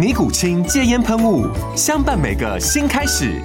[0.00, 1.46] 尼古清戒烟喷雾，
[1.76, 3.38] 相伴每个新开始。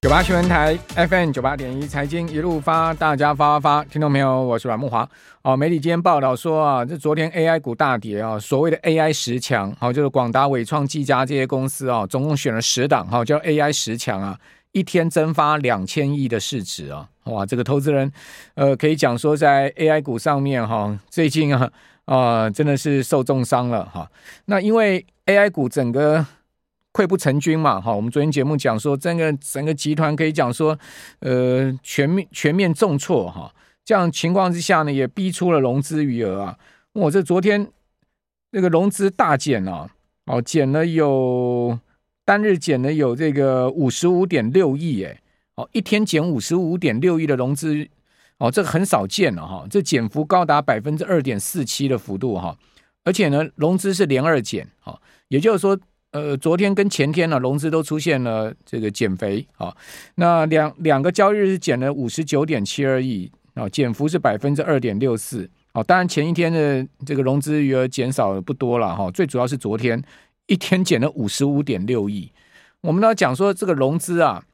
[0.00, 5.06] 九八新闻台 FM 九八点一财经一路发，大家发发发，听众朋友，我是阮慕华。
[5.42, 14.38] 哦，媒体今天报道说啊，这昨天 AI 股大跌啊，所谓的 AI 十强，好，就是广达、伟创、技嘉这些公司啊，总共选了十档，好，叫 AI 十强啊，
[14.72, 18.10] 一天蒸发两千亿的市值啊，哇，这个投资人，
[18.54, 21.70] 呃，可以讲说在 AI 股上面哈，最近啊。
[22.04, 24.10] 啊、呃，真的是受重伤了哈。
[24.46, 26.26] 那因为 AI 股整个
[26.92, 27.94] 溃不成军嘛，哈。
[27.94, 30.78] 我们昨天节目讲说，整个整个集团可以讲说，
[31.20, 33.54] 呃，全面全面重挫哈。
[33.84, 36.58] 这样情况之下呢，也逼出了融资余额啊。
[36.92, 37.68] 我这昨天
[38.50, 39.90] 那个融资大减啊，
[40.26, 41.78] 哦，减了有
[42.24, 45.20] 单日减了有这个五十五点六亿哎，
[45.54, 47.88] 哦，一天减五十五点六亿的融资。
[48.38, 52.58] 哦，这个很少见了哈，这减幅高达百分之二点四七的幅度哈，
[53.04, 55.00] 而且呢，融资是连二减哈，
[55.32, 55.78] 也就是说，
[56.10, 59.74] 呃，昨天跟前天呢，融资都出现了这个减肥啊，
[60.16, 70.04] 那两两个交易日是减了五十九点七二亿啊，减幅是百分之二点六四哦，当然前一天的这个融资余额减少的不多了哈，最主要是昨天
[70.48, 72.30] 一天减了五十五点六亿，
[72.82, 74.44] 我们要讲说这个融资啊，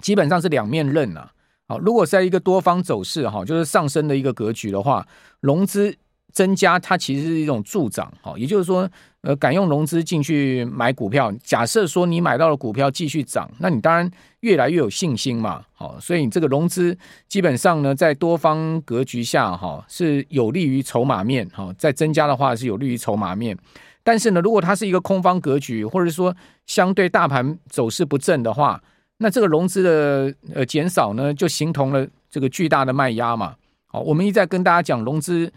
[0.00, 1.32] 基本上是两面刃啊。
[1.66, 5.06] 好，如果在一个多方走势哈，就是上升的一个格局的话，
[5.40, 5.94] 融资
[6.32, 8.88] 增加它其实是一种助长，哈，也就是说，
[9.22, 14.08] 呃，敢用融资进去买股票，假设说你买到了股票继续涨，那你当然
[14.40, 16.96] 越来越有信心嘛，好，所以你这个融资
[17.26, 23.58] 基本上呢，在多方格局下哈，是有利于筹码面，哈，在增加的话是有利于筹码面，
[24.04, 26.34] 但是呢，如果它是一个空方格局，或者说
[26.66, 28.80] 相对大盘走势不振的话，
[29.16, 33.56] 那这个融资的呃减少呢，就形同了这个巨大的卖压嘛。
[33.86, 35.52] 好，我们一再跟大家讲，融资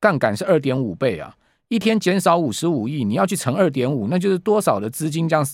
[0.00, 1.36] 杠杆是二点五倍啊，
[1.74, 5.44] 一天减少五十五亿，你要去乘二点五，那就是多少的资金这样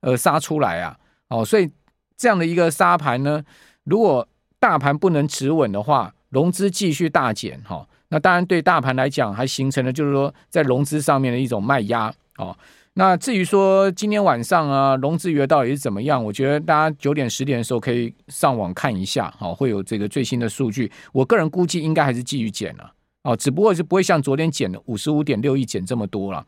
[0.00, 0.96] 呃杀出来啊。
[1.28, 1.70] 哦，所以
[2.16, 3.42] 这样的一个杀盘呢，
[3.84, 4.26] 如果
[4.58, 12.54] 大盘不能持稳的话，融资继续大减哈，那当然对大盘来讲还形成了就是说在融资上面的一种卖压哦。
[12.94, 16.22] 那至于说今天晚上啊，融资余额到底是怎么样？
[16.22, 20.90] 我觉得大家九点十点的时候可以上网看一下，好，会有这个最新的数据。
[21.12, 22.92] 我个人估计应该还是继续减了，
[23.22, 26.46] 哦，只不过是不会像昨天减的五十五点六亿减这么多了。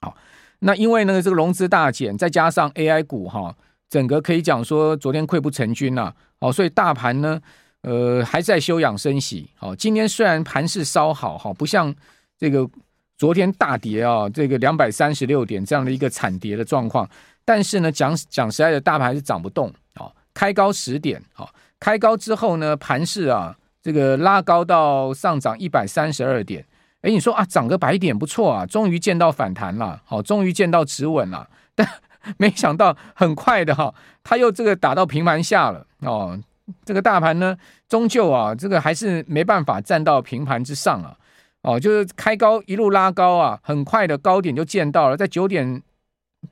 [0.00, 0.16] 好，
[0.60, 3.54] 那因为呢这个融资大减，再加上 AI 股哈，
[3.88, 7.40] 整个可以讲说昨天溃不成军了，哦，所以大盘呢，
[7.82, 9.50] 呃，还在休养生息。
[9.56, 11.94] 好，今天虽然盘势稍好，哈，不像
[12.38, 12.68] 这个。
[13.16, 17.08] 昨天大跌啊，这个两百三十六点这样的一个惨跌的状况，
[17.44, 20.10] 但是呢，讲讲实在的，大盘还是涨不动啊。
[20.34, 26.64] 开高十点，好，开高之后呢，盘势啊，这个拉高到上涨一百三十二点。
[27.02, 31.46] 哎，你说啊，涨个百点不错啊，终于见到反弹了，好，终于见到止稳了。
[31.74, 31.86] 但
[32.38, 36.40] 没想到很快的哈，它又这个打到平盘下了哦。
[36.86, 37.54] 这个大盘呢，
[37.86, 41.14] 终究啊，这个还是没办法站到平盘之上啊。
[41.60, 45.82] 哦，就是开高一路拉高啊，很快的高点就见到了，在九点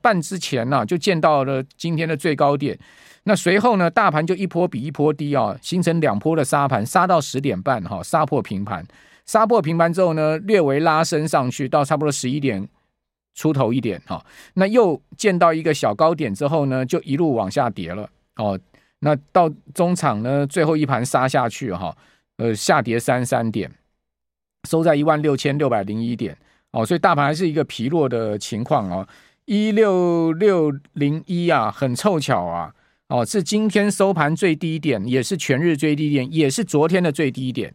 [0.01, 2.77] 半之前呢、啊，就见到了今天的最高点。
[3.23, 8.85] 那随后呢，大盘就一波比一波低啊，形成两波的杀盘，杀到十点半哈，杀破平盘，
[9.25, 12.67] 杀破平盘之后呢，略微拉升上去到差不多十一点
[13.33, 14.25] 出头一点哈，
[14.55, 18.59] 那又见到一个小高点之后呢，就一路往下跌了哦。
[18.99, 21.95] 那到中场呢，最后一盘杀下去哈，
[22.37, 23.71] 呃，下跌三三点。
[24.69, 26.37] 收在一万六千六百零一点
[26.71, 29.05] 哦，所以大盘还是一个疲弱的情况哦，
[29.45, 32.73] 一六六零一啊，很凑巧啊，
[33.09, 37.73] 哦，是今天收盘最低点，也是全日最低点，也是昨天的最低点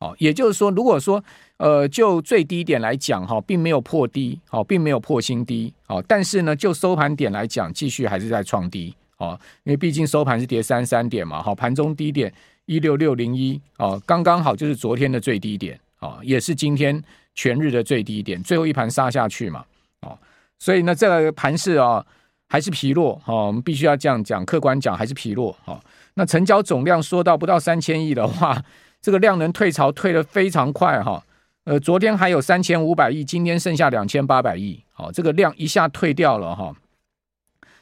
[0.00, 0.14] 哦。
[0.18, 1.22] 也就是说，如果说
[1.56, 12.30] 呃，就最低点来讲哈，并没有破低，哦，并没有破新低，哦，但是呢，就收盘点来讲，继续还是在创低哦，因为毕竟收盘是跌三三点嘛，好，盘中低点
[12.66, 17.02] 一六六零一哦，刚刚好就是昨天的最低点哦，也是今天
[17.34, 19.64] 全日的最低点，最后一盘杀下去嘛，
[20.02, 20.18] 哦，
[20.58, 22.04] 所以呢，这个盘势啊
[22.48, 25.80] 还是疲弱哦，我们必须要这样讲，客观讲还是疲弱哦。
[26.14, 28.62] 那成交总量说到不到三千亿的话，
[29.02, 31.22] 这个量能退潮退得非常快哈，
[31.64, 36.74] 呃，昨天还有三千五百亿，今天剩下两千八百亿，好，这个量一下退掉了哈。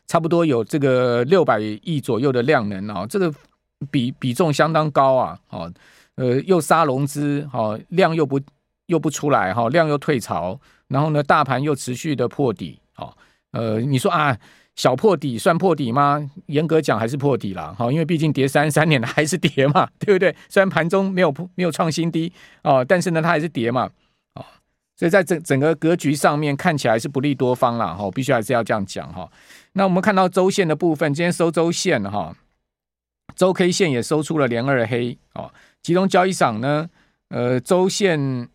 [0.06, 3.32] 差不多有这个六百亿左右的量能啊，这个
[3.90, 5.72] 比比重相当高啊，哦，
[6.16, 8.40] 呃，又杀融资，哦，量又不
[8.86, 13.12] 又不出来，哈，量又退潮，然后呢，大盘又持续的破底，哦，
[13.52, 14.36] 呃，你说啊，
[14.76, 16.30] 小破底算破底吗？
[16.46, 20.34] 严格讲还是破底了，哈，因为毕竟跌三三年还是跌嘛， 对不对？
[20.48, 22.32] 虽然盘中没有没有创新低，
[22.62, 23.90] 哦，但是呢，它还是跌嘛。
[24.34, 24.44] 哦
[24.96, 29.28] 所以在整整个格局上面看起来是不利多方了哈，必须还是要这样讲哈。
[29.72, 32.32] 那我们看到周线的部分，今天收周线哈，
[33.34, 35.50] 周 K 线也收出了连二黑哦。
[35.82, 36.88] 集中交易场呢，
[37.30, 38.48] 呃，周线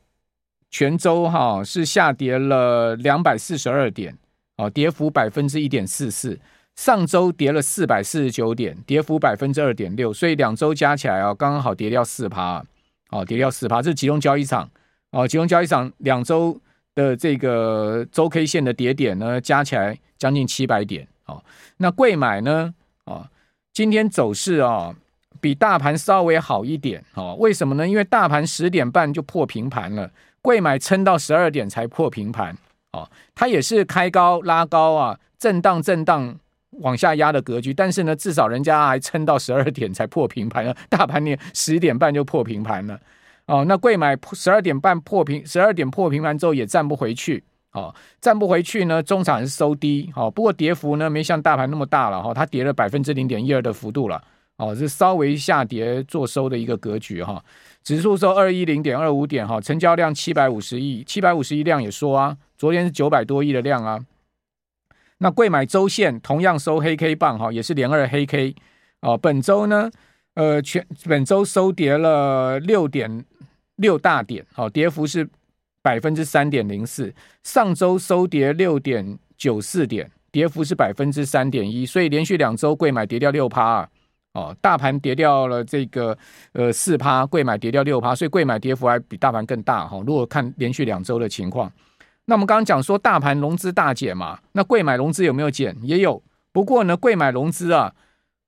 [0.70, 4.18] 全周哈是下跌了两百四十二点
[4.58, 6.40] 哦，跌幅百分之一点四四。
[6.76, 10.14] 上周跌了四百四十九点，跌幅百分之二点六。
[10.14, 12.64] 所以两周加起来啊，刚刚好跌掉四趴，
[13.10, 13.82] 哦，跌掉四趴。
[13.82, 14.70] 这是集中交易场。
[15.12, 16.58] 哦，集中交易场两周
[16.96, 21.06] 的这个周 K 线的跌点呢，加起来将近七百点。
[21.26, 21.44] 哦，
[21.78, 22.74] 那贵买呢？
[23.04, 23.28] 哦，
[23.74, 24.96] 今天走势啊、哦，
[25.42, 27.04] 比大盘稍微好一点。
[27.16, 27.86] 哦，为什么呢？
[27.86, 30.10] 因为大盘十点半就破平盘了，
[30.42, 32.56] 柜买撑到十二点才破平盘。
[32.92, 36.36] 哦，它也是开高拉高啊，震荡震荡
[36.82, 37.74] 往下压的格局。
[37.74, 43.00] 但是呢，至少人家还撑到十二点才破平盘了，大盘呢十点半就破平盘了。
[43.46, 47.44] 哦，那柜买十二点半破平，十二点破平盘之后也站不回去，
[47.74, 54.24] 哦，站不回去呢，中场是收低，哦，不过跌幅呢没像大盘那么大了，哈、它跌了百分之零点一二的幅度了，
[54.58, 57.44] 哦，是稍微下跌做收的一个格局哈、
[57.84, 64.00] 指数收二一零点二五点，哈、成交量七百五十亿，七百五十亿量也说啊，昨天是九百多亿的量啊，
[65.20, 68.56] 那贵买周线同样收黑 K 棒，哈、也是连二黑 K，
[69.02, 69.90] 哦，本周呢，
[70.36, 73.26] 呃，全本周收跌了六点。
[73.80, 75.26] 六大点，好，跌幅是
[75.82, 77.16] 百分之三点零四。
[77.44, 81.86] 上周收跌六点九四点，跌幅是百分之三点一。
[81.86, 83.90] 所以连续两周贵买跌掉六趴啊，
[84.34, 86.18] 哦，大盘跌掉了这个
[86.54, 90.02] 呃四趴，贵买跌掉六趴，所以贵买跌幅还比大盘更大哈。
[90.06, 91.72] 如果看连续两周的情况，
[92.26, 95.76] 那我们刚刚讲说大盘融资大减嘛，那贵买融资有没有减？
[95.82, 96.22] 也有，
[96.52, 97.94] 不过呢，贵买融资啊。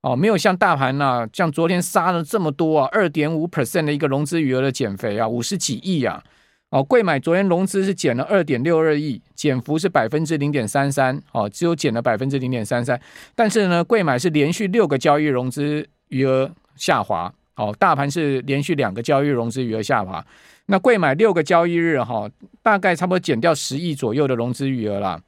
[0.04, 6.24] 哦，没有像大盘呐、啊，像昨天杀了这么多啊，二点五 percent 的一个融资余额的减肥啊，五十几亿啊。
[6.72, 11.22] 哦，贵买昨天融资是减了二点六二亿，减幅是百分之零点三三。
[11.34, 13.00] 哦，只有减了百分之零点三三。
[13.36, 17.32] 但是呢，贵买是连续六个交易融资余额下滑。
[17.56, 20.26] 哦，大盘是连续两个交易融资余额下滑。
[20.68, 22.32] 那贵买六个交易日哈、哦，
[22.62, 25.22] 大概差不多减掉十亿左右的融资余额了。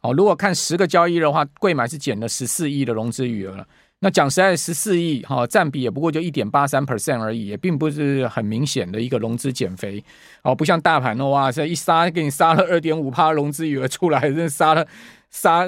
[0.00, 3.64] 哦，如果看十个交易日的话，贵买是减了十四亿的融资余额了。
[4.06, 10.00] 那讲实在，十四亿哈，占比也不过就一点八三 percent 而已，也并不是很明显的一个融资减肥。
[10.42, 14.86] 哦，不像大盘的话，这一杀给你杀了二点五趴融资余额出来，真杀了
[15.30, 15.66] 杀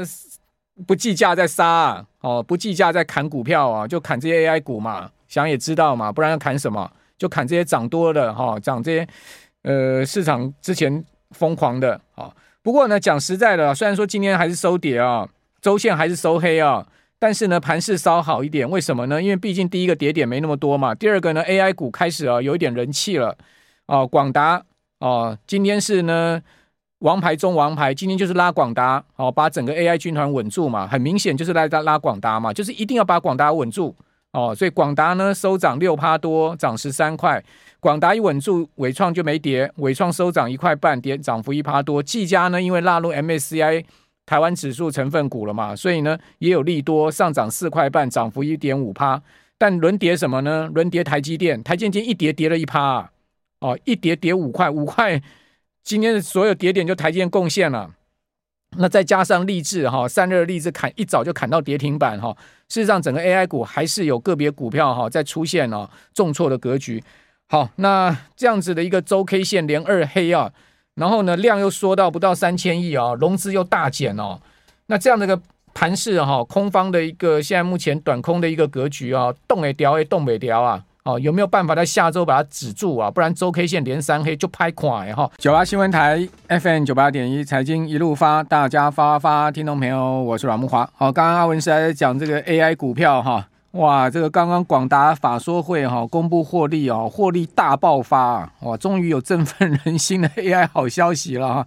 [0.87, 2.07] 不计价再杀啊！
[2.21, 6.89] 哦，不计价再砍股票啊，就砍这些 AI 股嘛，想也知道嘛，不然要砍什么？
[7.19, 9.09] 就砍这些涨多的哈，涨这些
[9.63, 12.33] 呃市场之前疯狂的啊。
[12.63, 15.29] 不过呢，讲实在的，虽然说今天还是收跌啊，
[15.61, 16.87] 周线还是收黑啊，
[17.19, 18.69] 但是呢，盘势稍好一点。
[18.69, 19.21] 为什么呢？
[19.21, 23.37] 因为毕竟第一个跌点没那么多嘛，第二个呢，AI 股开始啊有一点人气了
[23.87, 24.07] 啊。
[24.07, 24.63] 广达
[25.01, 26.41] 啊，今天是呢
[27.01, 33.95] 王牌中王牌，今天就是拉广达哦，把整个 AI 军团稳住嘛，很明显就是来拉拉广达嘛，就是一定要把广达稳住
[34.33, 34.55] 哦。
[34.55, 37.43] 所以广达呢收涨六趴多，涨十三块。
[37.81, 42.03] 广达一稳住，伟创就没跌，伟创收涨一块半，跌涨幅一趴多。
[42.03, 43.85] 技嘉呢，因为纳入 MSCI
[44.29, 49.23] 台湾指数成分股了嘛，所以呢也有利多，上涨四块半，涨幅一点五趴。
[49.57, 50.69] 但轮跌什么呢？
[50.75, 53.11] 轮跌台积电，台积电一跌跌了一趴，啊，
[53.61, 55.23] 哦，一跌跌五块，五块，
[55.83, 57.91] 今天的所有跌点就台积电贡献了。
[58.77, 62.37] 那再加上力智哈，散热力智砍一早就砍到跌停板哈。
[62.69, 67.03] 事实上，整个 AI 股还是有个别股票哈在出现了重挫的格局。
[67.47, 70.53] 好，那这样子的一个周 K 线连二黑啊，
[70.99, 74.39] 然后呢量又缩到不到三千亿啊，融资又大减哦，
[74.87, 75.41] 那这样的一个
[75.73, 83.11] 盘势哈，空方的一个现在目前短空的一个格局啊，动也掉也动没掉啊，哦，有没有办法在下周把它止住啊？
[83.11, 85.31] 不然周 K 线连三黑就拍垮哈。
[85.39, 90.89] 九八新闻台 FM 九八点一财经一路发，大家发发，听众朋友，我是阮木华。
[90.97, 101.67] 好，刚刚阿文是还在讲这个 AI 股票哈，哇，这个刚刚广达法说会哈公布获利哦，获利大爆发，啊哇，终于有振奋人心的 AI 好消息了哈。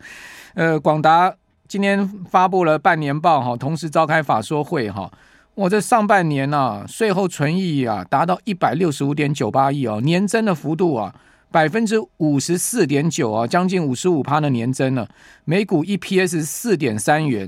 [0.55, 1.34] 呃，广达
[1.67, 5.12] 今天发布了半年报哈，同时召开法说会哈。
[5.53, 11.13] 我这上半年呢、啊，税后纯益啊达到一百六十五点九八亿哦，年增的幅度啊
[11.51, 15.08] 百分之五十四点九啊，将近五十五趴的年增了。
[15.46, 17.48] 每股 EPS 四点三元，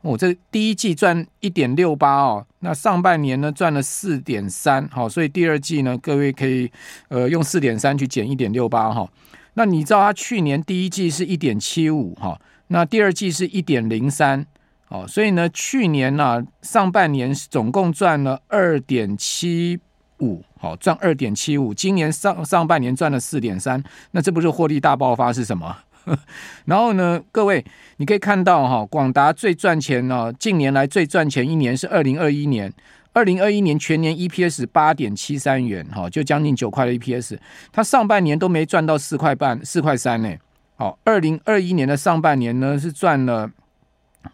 [0.00, 6.70] 我、哦、这第一季赚一点六八哦，那上半年呢赚了四点三，好，所以第二季呢，各位可以
[7.08, 9.08] 呃用四点三去减一点六八哈。
[9.54, 14.46] 那你知道它去年第一季是一点七五哈，那第二季是一点零三。
[14.90, 19.78] 哦，所以呢，去年呢、上半年总共赚了二点七
[20.20, 21.74] 五，好赚二点七五。
[21.74, 25.76] 今年上上半年赚了四点三，那这不是获利大爆发是什么？
[26.66, 27.64] 然后呢，各位
[27.98, 32.72] 你可以看到哈，广达最赚钱呢，近年来最赚钱一年是二零二一年，
[33.12, 37.38] 二零二一年全年 EPS 八点七三元，哈，就将近九块的 EPS，
[37.72, 40.34] 它上半年都没赚到四块半，四块三呢。
[40.76, 43.50] 好，二零二一年的上半年呢是赚了。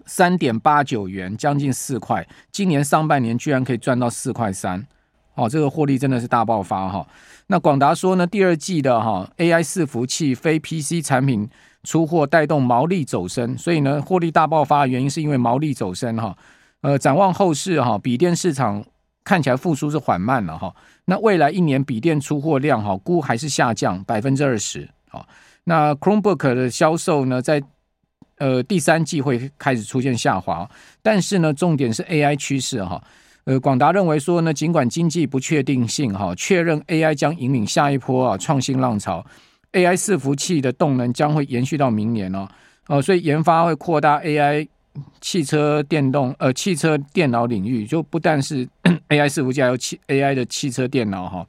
[0.06, 2.26] 三点八九元，将近四块。
[2.50, 4.84] 今年上半年居然可以赚到四块三，
[5.34, 7.06] 哦，这个获利真的是大爆发哈。
[7.48, 11.48] 那广达说呢，第二季的哈 AI 伺服器非 PC 产品
[11.82, 16.36] 出货带动毛利走升，所以呢获利大爆发的原因是因为毛利走升哈。
[16.80, 18.84] 呃，展望后市哈，笔电市场
[19.24, 20.74] 看起来复苏是缓慢了哈。
[21.06, 24.88] 那未来一年笔电出货量哈估还是下降百分之二十。
[25.08, 25.26] 好，
[25.64, 27.62] 那 Chromebook 的销售呢在。
[28.38, 30.68] 呃，第三季会开始出现下滑，
[31.02, 33.00] 但是呢，重点是 AI 趋势哈。
[33.44, 39.22] 呃，广达认为说呢，尽管经济不确定性哈，确认 AI 将引领下一波啊创新浪潮
[39.72, 42.48] ，AI 伺服器的动能将会延续到明年哦。
[42.86, 44.66] 哦，所以研发会扩大 AI
[45.20, 48.66] 汽车电动呃汽车电脑领域，就不但是
[49.10, 51.46] AI 伺服器，还有汽 AI 的汽车电脑哈。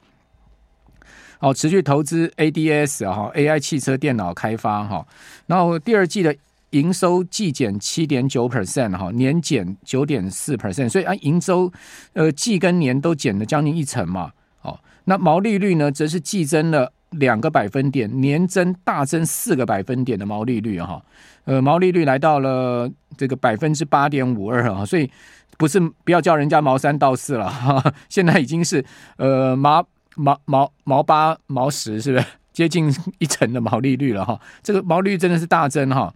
[1.39, 5.07] 哦，持续投资 ADS 哈，AI 汽车电脑开发哈。
[5.47, 6.35] 然后第二季的。
[6.75, 11.71] 营收季减七点九 percent 哈，年减九点四 percent，所以啊，营收
[12.13, 14.31] 呃季跟年都减了将近一成嘛。
[14.61, 21.01] 哦，那毛利率呢，则是季增了两个百分点，年增大增四个百分点的毛利率哈。
[21.45, 25.09] 呃，毛利率来到了这个百分之八点五二哈，所以
[25.57, 28.83] 不是不要叫人家毛三到四了哈，现在已经是
[29.15, 29.85] 呃毛
[30.17, 34.37] 毛毛毛八毛十，是不是接近一成的毛利率了哈？
[34.61, 36.13] 这个毛利率真的是大增哈。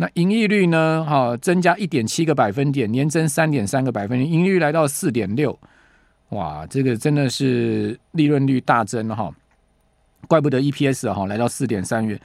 [0.00, 1.04] 那盈利率呢？
[1.04, 5.58] 哈，增加一点七个百分点，年增三点三个百分点，盈利率来到四点六，
[6.28, 9.28] 哇，这个真的是利润率大增哈，
[10.28, 12.18] 怪不得 EPS 哈来到四点三元。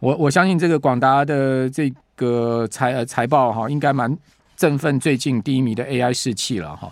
[0.00, 4.16] 我我相信这个广达的这个财呃财报哈，应该蛮
[4.56, 6.90] 振奋最近低迷的 AI 士气了哈。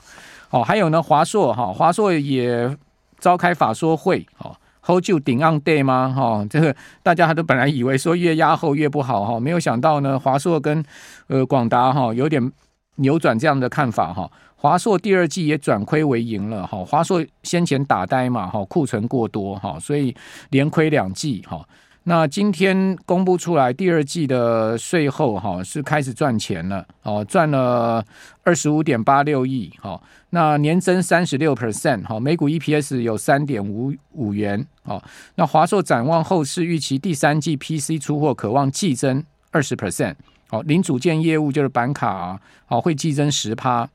[0.50, 2.76] 哦，还有呢，华硕哈，华硕也
[3.19, 4.55] 召开法说会哈。
[4.87, 6.14] Hold 住顶 on day 吗？
[6.16, 10.85] 哈、哦，这个大家还都本来以为说越压后越不好哈、没有想到呢，华硕跟
[11.26, 12.52] 呃广达哈有点
[12.97, 14.31] 扭转这样的看法哈。
[14.55, 16.85] 华硕第二季也转亏为盈了哈。
[16.85, 20.14] 华硕先前打呆嘛哈，库存过多哈，所以
[20.50, 21.66] 连亏两季哈。
[22.08, 28.04] 那今天公布出来第二季的税后哈是开始赚钱了哦，赚了
[28.44, 30.00] 二十五点八六亿哈。
[30.30, 35.02] 那年增三十六 percent 哈，每股 EPS 有三点五五元哦。
[35.34, 40.14] 那华硕展望后市预期第三季 PC 出货可望季增二十 percent
[40.50, 43.88] 哦，零组件业务就是板卡啊，哦会季增十趴。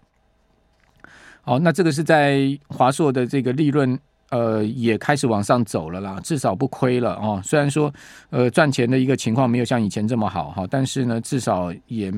[1.46, 3.98] 哦，那这个是在华硕的这个利润。
[4.32, 7.42] 呃，也开始往上走了啦，至少不亏了哦。
[7.44, 7.94] 虽然说，
[8.30, 12.10] 呃，赚钱的一个情况没有像以前这么好哈，但是呢，至少也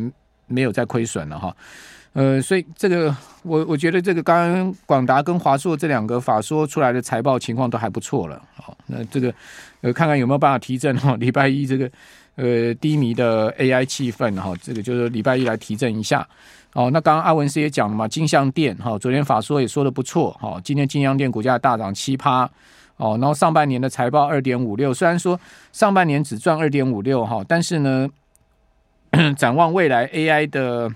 [0.46, 1.56] 没有再亏损了哈。
[2.14, 8.40] 呃，所以这个我我觉得这个刚刚广达跟华硕这两个法说出来的财报情况都还不错了。
[8.56, 9.34] 好，那这个
[9.82, 11.16] 呃，看看有没有办法提振哈。
[11.16, 11.90] 礼拜一这个
[12.36, 16.28] 呃低迷的 AI 气氛哈，这个就是礼拜一来提振一下。
[16.74, 22.50] 哦，那刚刚阿文师也讲了嘛，金像电哈，昨天法说也说的不错哈，今天金像电股价大涨七趴
[22.98, 25.40] 哦，然后上半年的财报二点五六，虽然说
[25.72, 28.10] 上半年只赚二点五六哈，但是呢，
[29.38, 30.92] 展望未来 AI 的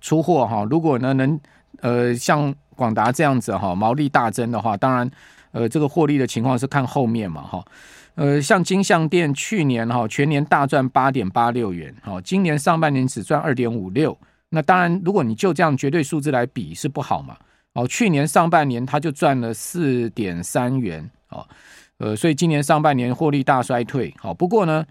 [0.00, 1.40] 出货哈，如果呢能
[1.80, 5.10] 呃像广达这样子哈，毛利大增的话，当然
[5.50, 7.64] 呃这个获利的情况是看后面嘛哈，
[8.14, 14.16] 呃像金像电去年哈全年大赚八点八六元，哈，今年上半年只赚二点五六。
[14.54, 17.34] 那当然，如果你就这样绝对数字来比是不好嘛。
[17.72, 21.42] 哦，去年上半年它就赚了四点三元哦，
[21.96, 24.12] 呃，所以今年上半年获利大衰退。
[24.18, 24.84] 好，不过呢，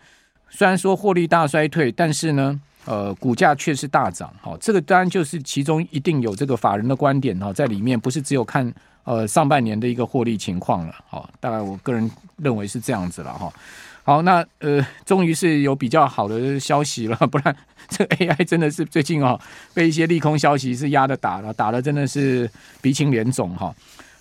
[0.50, 4.34] 虽然说获利大衰退，但是呢，呃，股价却是大涨。
[4.42, 10.96] 好，这个当然就是其中一定有这个法人的观点哈，在里面不是只有看呃上半年的一个获利情况了。
[11.08, 13.54] 好，大概我个人认为是这样子了哈。
[14.04, 17.56] 好，那呃，终于是有比较好的消息了， 不然
[17.88, 19.40] 这 AI 真的是最近哦，
[19.76, 22.50] 被一些利空消息是压的打了，打的真的是
[22.82, 23.72] 鼻青脸肿哈。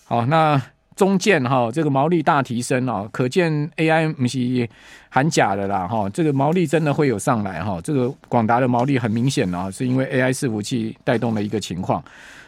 [0.05, 0.61] 好，那
[0.95, 4.69] 中建哈，这个毛利大提升啊，可见 AI 不是
[5.09, 7.81] 喊假的啦哈，这个毛利真的会有上来哈。
[7.83, 12.05] 这个广达的毛利很明显啊，是因为 AI 伺服器带动的一个情况。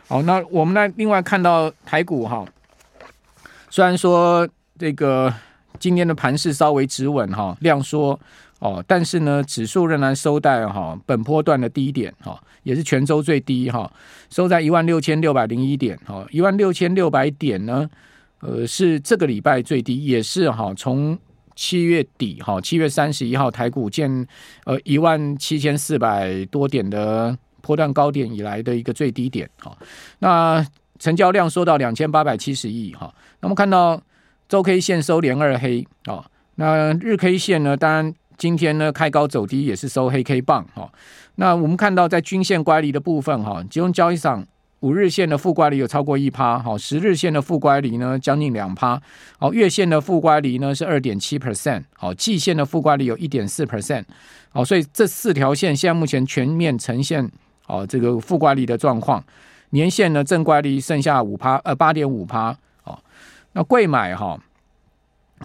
[0.06, 2.44] 好，那我们来另外看到台股哈，
[3.70, 4.46] 虽然说
[4.78, 5.32] 这个。
[5.82, 8.16] 今天的盘势稍微止稳哈，量缩
[8.60, 13.92] 哦，但是呢，指数仍然收在哈本波段的低点哈，也是全周最低哈，
[14.30, 17.90] 收在一万六千六百零一点哈，一万六千六百点呢，
[18.38, 21.18] 呃，是这个礼拜最低，也是哈从
[21.56, 24.08] 七月底哈七月三十一号台股见
[24.64, 29.76] 呃一万七千四百多点的波段高点以来的一个最低点哈，
[30.20, 30.64] 那
[31.00, 34.00] 成交量缩到两千八百七十亿哈，那么看到。
[34.52, 36.23] 周 K 线收连二黑哦，
[36.56, 37.75] 那日 K 线呢？
[37.75, 40.92] 当然今天呢开高走低，也是收黑 K 棒哈。
[41.37, 44.47] 那我们看到在均线乖离的部分哈，集中交易上
[44.80, 49.00] 五日线的负乖离有超过一趴，好，十日线的负乖离呢将近两趴，
[49.38, 54.04] 好，月线的负乖离呢是二点七 percent，好，季线的负乖离有一点四 percent，
[54.50, 57.26] 好，所以这四条线现在目前全面呈现
[57.68, 59.25] 哦这个负乖离的状况，
[59.71, 62.54] 年线呢正乖离剩下五趴，呃八点五趴。
[63.54, 64.38] 那贵买哈，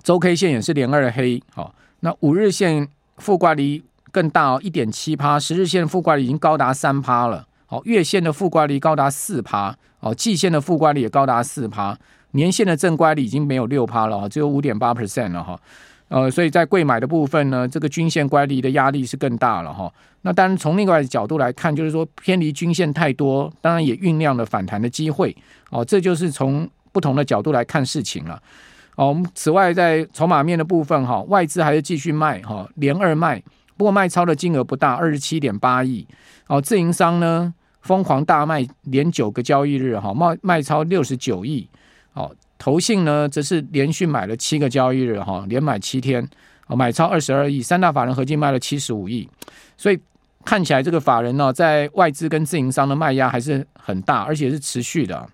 [0.02, 2.88] 周 K 线也是连二黑，好，那五日线
[3.18, 11.98] 负乖离更大哦，一点七趴，十日线负乖离已经高达三趴了，好，月线的负乖离高达四趴，哦，季线的负乖离也高达四趴，
[12.32, 15.60] 年线的正乖离已经没有六趴了，只有五点八 percent 了哈，
[16.08, 19.92] 呃，所以在贵买的部分呢，这个均线乖离的压力是更大了哈。
[20.22, 25.36] 那当然从另外的角度来看，就是说偏离均线太多，当然也酝酿了反弹的机会，
[25.72, 26.66] 哦，这就是从。
[26.98, 28.42] 不同的角度来看事情了。
[28.96, 33.40] 哦，此外在筹码面的部分哈，外资还是继续卖哈，连二卖，
[33.77, 36.07] 不过卖超的金额不大，二十七点八亿。
[36.48, 41.70] 哦，自营商呢疯狂大卖，连九个交易日哈，卖卖超六十九亿。
[42.14, 46.27] 哦，投信呢则是连续买了七个交易日哈，连买七天，
[46.66, 47.62] 哦，买超二十二亿。
[47.62, 49.29] 三大法人合计卖了七十五亿，
[49.77, 50.00] 所以
[50.44, 55.29] 看起来这个法人呢，在外资跟自营商的卖压还是很大，而且是持续的。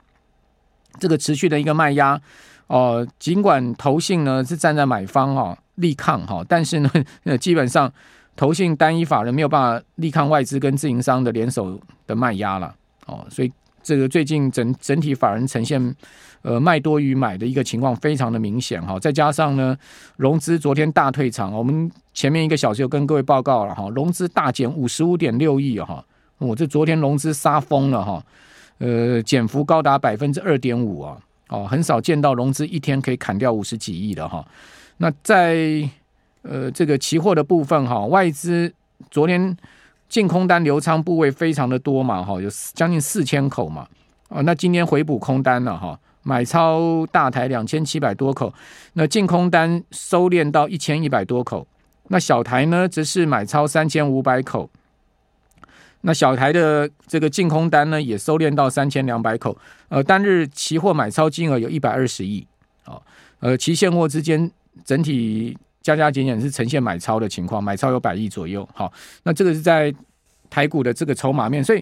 [0.99, 2.19] 这个持续的一个卖压，
[2.67, 6.91] 哦、尽管投信呢是站在买方哈，力抗哈，但是呢，
[7.37, 7.91] 基本上
[8.35, 12.73] 投信单一法人没有办法力抗外资跟自营商的联手的卖压了，
[13.05, 13.51] 哦，所以
[13.81, 15.95] 这个最近整整体法人呈现
[16.41, 19.75] 呃卖多于买的一个情况非常的明显哈，再加上呢
[20.17, 26.03] 融资昨天大退场，我们前面一个小时有跟各位报告了哈，融资大减五十五点六亿哈，
[26.37, 28.23] 我这昨天融资杀疯了哈。
[28.79, 31.17] 呃，减幅高达百分之二点五啊，
[31.49, 34.45] 哦，很少见到融资一天可以砍掉五十几亿的哈。
[34.97, 35.87] 那在
[36.41, 38.73] 呃这个期货的部分哈，外资
[39.09, 39.55] 昨天
[40.09, 43.87] 净空单留仓部位非常的多嘛哈，有将近四千口嘛。
[44.29, 48.53] 啊，那今天回补空单了哈，买超大台两千七百多口，
[48.93, 51.65] 那净空单收敛到一千一百多口，
[52.07, 54.69] 那小台呢则是买超三千五百口。
[56.05, 62.45] 那小台的这个净空单呢，也收敛到三千两百口，呃，单日期货买超金额有一百二十亿，
[62.85, 63.01] 哦，
[63.39, 64.51] 呃，期现货之间
[64.83, 68.91] 整体加加减减是呈现买超的情况，买超有百亿左右，好，
[69.23, 69.93] 那这个是在
[70.49, 71.81] 台股的这个筹码面，所以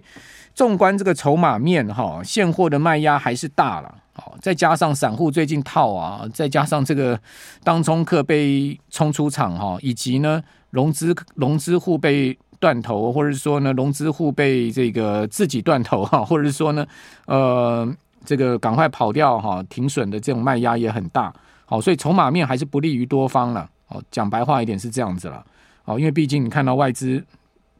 [0.54, 7.20] 纵观这个筹码面，哈，现货的卖压还是大了，好，再加上散户最近套啊，再加上这个
[7.64, 12.38] 当冲客被冲出场，哈，以及呢融资融资户被。
[12.62, 16.86] 断头，或者是说呢，融资户被这个自己断头哈，或者是说呢，
[17.26, 17.92] 呃，
[18.24, 21.34] 这个赶快跑掉哈，停损的这种卖压也很大，
[21.66, 23.68] 好，所以筹码面还是不利于多方了。
[23.88, 25.44] 哦，讲白话一点是这样子了，
[25.86, 27.22] 哦，因为毕竟你看到外资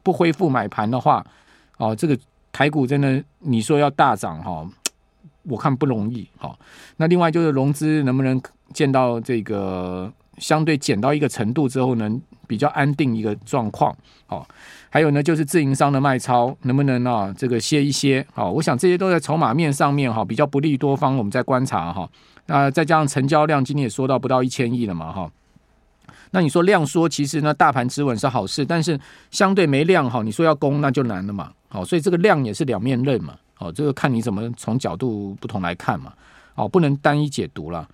[0.02, 1.24] 不恢复买盘的话，
[1.78, 2.18] 哦，这个
[2.50, 4.68] 台股真的你说要大涨哈，
[5.44, 6.28] 我看不容易。
[6.36, 6.58] 好，
[6.96, 8.42] 那另外就是融资能不能
[8.74, 12.10] 见到这个相对减到一个程度之后呢？
[12.48, 14.46] 比较安定一个状况，好，
[14.90, 22.06] 还有呢，就是自营商的卖超能不能啊，这个歇一歇，好，我想这些都在筹码面上面哈，比较不利多方，我们在观察哈，
[22.46, 25.32] 那再加上成交量今天也说到不到一千亿了嘛哈，
[26.32, 36.12] 那你说量缩，其实呢，大盘止稳是好事，但是相对没量哈，你说要攻那就难了嘛，好，所以这个量也是两面刃嘛，哦，这个看你怎么从角度不同来看嘛，
[36.54, 37.88] 哦，不能单一解读了。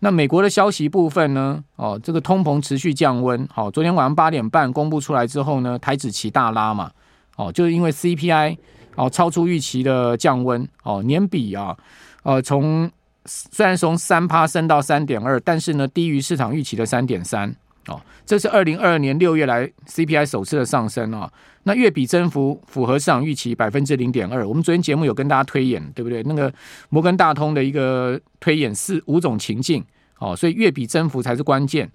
[0.00, 1.64] 那美国的消息部分呢？
[1.76, 3.48] 哦，这个通膨持续降温。
[3.50, 6.90] 好，昨天晚上八点半公布出来之后呢，台指期大拉嘛。
[7.36, 8.56] 哦，就是因为 CPI
[8.96, 10.68] 哦超出预期的降温。
[10.82, 11.74] 哦，年比啊，
[12.22, 12.90] 呃，从
[13.24, 17.54] 虽然从三趴升到三点二，但是呢低于市场预期的三点三。
[17.88, 21.30] 哦，这是二零二二年六月来 CPI 首次的上升、哦。
[21.64, 24.46] 那月比增幅符合市场预期百分之零点二。
[24.46, 26.22] 我们昨天节目有跟大家推演，对不对？
[26.24, 26.52] 那个
[26.90, 29.84] 摩根大通的一个推演四五种情境，
[30.18, 31.90] 哦，所以月比增幅才是关键。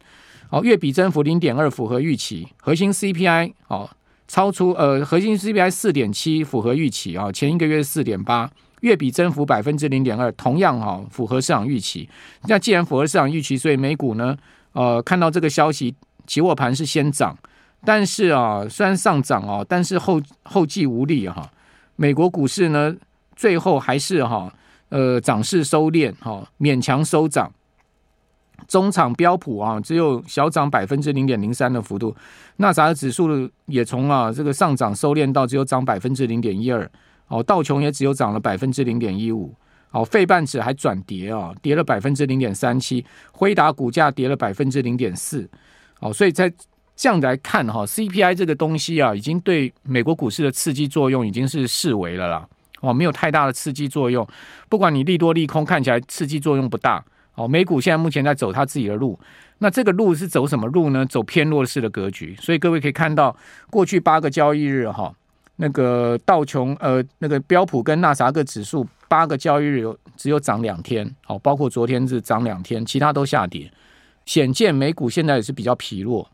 [0.49, 3.87] 哦，月比增幅零点二符合预期，核心 CPI 哦
[4.27, 8.49] 超出呃核心 CPI 四点七符合预期啊、哦，前一个月是四点八，
[8.81, 12.09] 月比增幅百分之零点二，同样哈、哦、符合市场预期。
[12.47, 14.35] 那既然符合市场预期，所以美股呢？
[14.73, 15.95] 呃，看到这个消息，
[16.27, 17.37] 期货盘是先涨，
[17.83, 21.51] 但是啊，虽然上涨哦，但是后后继无力哈、啊。
[21.95, 22.95] 美国股市呢，
[23.35, 24.53] 最后还是哈、
[24.89, 27.51] 呃，涨势收敛哈、勉强收涨。
[28.67, 32.15] 中场标普啊，只有小涨百分之零点零三的幅度，
[32.57, 36.89] 纳斯达克指数也从啊这个上涨收敛到只有涨百分之零点一二，
[37.29, 39.55] 哦，道琼也只有涨了百分之零点一五。
[39.91, 45.49] 好，费半指还转跌啊，跌了百分之零点三七，辉达股价跌了百分之零点四。
[45.99, 46.51] 好，所以在
[46.95, 52.47] 这样来看哈，CPI 这个东西啊，已经对美国股市的刺激作用已经是式微了啦。
[52.81, 54.25] 哦，没有太大的刺激作用，
[54.69, 57.03] 不管你利多利空，看起来刺激作用不大。
[57.33, 59.19] 哦，美股现在目前在走它自己的路，
[59.57, 61.03] 那这个路是走什么路呢？
[61.05, 62.35] 走偏弱势的格局。
[62.39, 63.35] 所以各位可以看到，
[63.71, 65.11] 过去八个交易日哈，
[65.55, 68.87] 那个道琼呃，那个标普跟纳斯达克指数。
[69.09, 73.69] 八个交易日有只有涨两天，好，包括昨天是涨两天，其他都下跌，
[74.25, 76.25] 显见美股现在也是比较疲弱，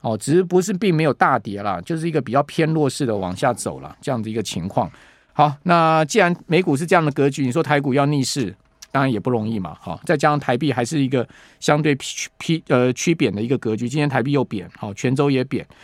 [0.00, 4.90] 哦，只是不是并没有大跌啦，就是一个比较偏弱势的往下走了这样的一个情况。
[5.32, 8.54] 好，那既然美股是这样的格局，你说台股要逆势，
[8.90, 11.26] 当然也不容易嘛，好，再加上台币还是一个
[11.58, 11.96] 相对
[12.38, 15.66] 偏呃趋贬的一个格局，今天台币又贬，好，全周也贬，